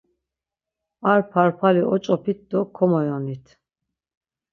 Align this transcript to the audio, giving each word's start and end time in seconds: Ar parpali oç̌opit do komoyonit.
Ar 1.11 1.19
parpali 1.31 1.81
oç̌opit 1.93 2.39
do 2.49 2.59
komoyonit. 2.75 3.45